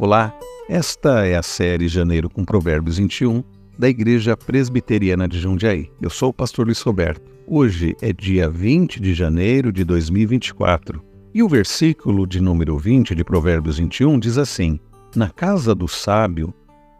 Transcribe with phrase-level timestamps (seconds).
[0.00, 0.34] Olá,
[0.66, 3.44] esta é a série Janeiro com Provérbios 21
[3.78, 5.90] da Igreja Presbiteriana de Jundiaí.
[6.00, 7.30] Eu sou o pastor Luiz Roberto.
[7.46, 13.22] Hoje é dia 20 de janeiro de 2024 e o versículo de número 20 de
[13.22, 14.80] Provérbios 21 diz assim:
[15.14, 16.54] Na casa do sábio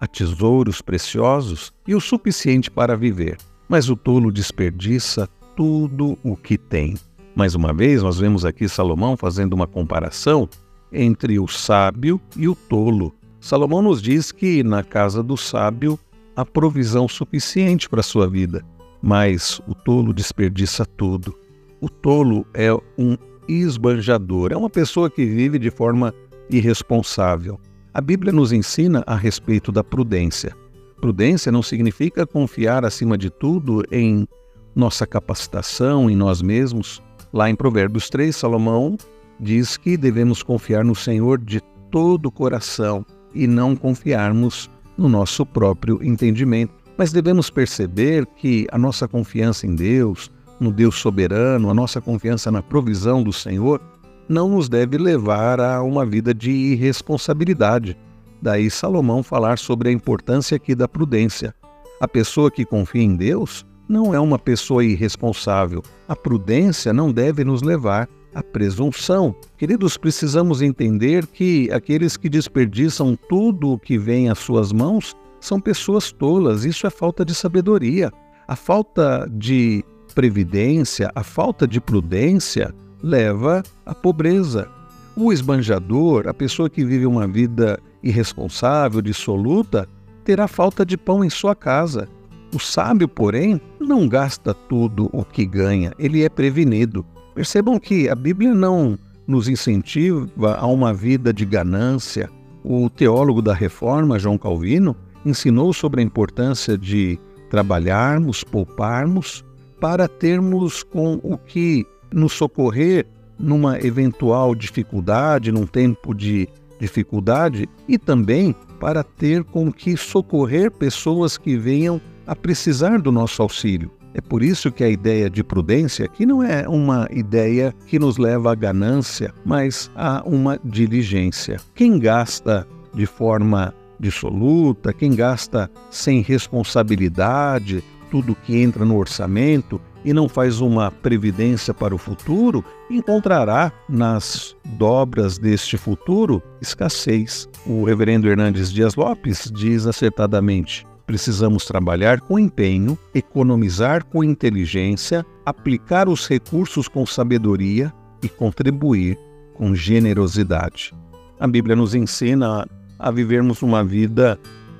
[0.00, 3.36] há tesouros preciosos e o suficiente para viver,
[3.68, 6.94] mas o tolo desperdiça tudo o que tem.
[7.34, 10.48] Mais uma vez, nós vemos aqui Salomão fazendo uma comparação
[10.92, 13.14] entre o sábio e o tolo.
[13.40, 15.98] Salomão nos diz que na casa do sábio
[16.34, 18.64] há provisão suficiente para a sua vida,
[19.02, 21.34] mas o tolo desperdiça tudo.
[21.80, 23.16] O tolo é um
[23.48, 26.12] esbanjador, é uma pessoa que vive de forma
[26.50, 27.60] irresponsável.
[27.92, 30.54] A Bíblia nos ensina a respeito da prudência.
[31.00, 34.26] Prudência não significa confiar acima de tudo em
[34.74, 37.02] nossa capacitação, em nós mesmos.
[37.32, 38.96] Lá em Provérbios 3, Salomão
[39.40, 45.44] diz que devemos confiar no Senhor de todo o coração e não confiarmos no nosso
[45.44, 46.74] próprio entendimento.
[46.96, 52.50] Mas devemos perceber que a nossa confiança em Deus, no Deus soberano, a nossa confiança
[52.50, 53.80] na provisão do Senhor,
[54.28, 57.96] não nos deve levar a uma vida de irresponsabilidade.
[58.40, 61.54] Daí Salomão falar sobre a importância aqui da prudência.
[62.00, 65.82] A pessoa que confia em Deus não é uma pessoa irresponsável.
[66.08, 69.34] A prudência não deve nos levar à presunção.
[69.56, 75.58] Queridos, precisamos entender que aqueles que desperdiçam tudo o que vem às suas mãos são
[75.58, 76.66] pessoas tolas.
[76.66, 78.12] Isso é falta de sabedoria.
[78.46, 79.82] A falta de
[80.14, 84.68] previdência, a falta de prudência leva à pobreza.
[85.16, 89.88] O esbanjador, a pessoa que vive uma vida irresponsável, dissoluta,
[90.24, 92.06] terá falta de pão em sua casa.
[92.54, 97.04] O sábio, porém, não gasta tudo o que ganha, ele é prevenido.
[97.36, 102.30] Percebam que a Bíblia não nos incentiva a uma vida de ganância.
[102.64, 107.18] O teólogo da reforma, João Calvino, ensinou sobre a importância de
[107.50, 109.44] trabalharmos, pouparmos,
[109.78, 113.06] para termos com o que nos socorrer
[113.38, 116.48] numa eventual dificuldade, num tempo de
[116.80, 123.42] dificuldade, e também para ter com que socorrer pessoas que venham a precisar do nosso
[123.42, 123.90] auxílio.
[124.16, 128.16] É por isso que a ideia de prudência aqui não é uma ideia que nos
[128.16, 131.58] leva à ganância, mas a uma diligência.
[131.74, 140.14] Quem gasta de forma dissoluta, quem gasta sem responsabilidade tudo que entra no orçamento e
[140.14, 147.46] não faz uma previdência para o futuro, encontrará nas dobras deste futuro escassez.
[147.66, 156.08] O reverendo Hernandes Dias Lopes diz acertadamente: Precisamos trabalhar com empenho, economizar com inteligência, aplicar
[156.08, 159.16] os recursos com sabedoria e contribuir
[159.54, 160.92] com generosidade.
[161.38, 162.66] A Bíblia nos ensina
[162.98, 164.38] a vivermos uma vida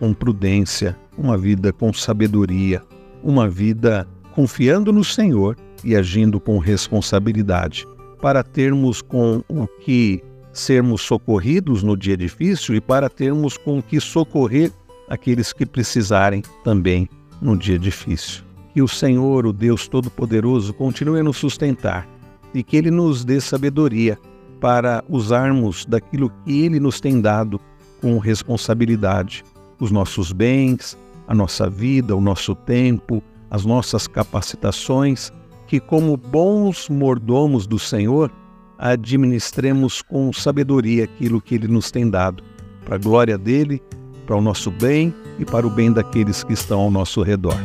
[0.00, 2.82] com prudência, uma vida com sabedoria,
[3.22, 7.86] uma vida confiando no Senhor e agindo com responsabilidade,
[8.20, 13.82] para termos com o que sermos socorridos no dia difícil e para termos com o
[13.82, 14.72] que socorrer
[15.08, 17.08] aqueles que precisarem também
[17.40, 18.42] no dia difícil.
[18.72, 22.06] Que o Senhor, o Deus Todo-Poderoso, continue a nos sustentar
[22.54, 24.18] e que Ele nos dê sabedoria
[24.60, 27.60] para usarmos daquilo que Ele nos tem dado
[28.00, 29.44] com responsabilidade,
[29.80, 30.96] os nossos bens,
[31.26, 35.32] a nossa vida, o nosso tempo, as nossas capacitações,
[35.66, 38.30] que como bons mordomos do Senhor,
[38.78, 42.42] administremos com sabedoria aquilo que Ele nos tem dado,
[42.84, 43.82] para a glória dele
[44.28, 47.56] para o nosso bem e para o bem daqueles que estão ao nosso redor.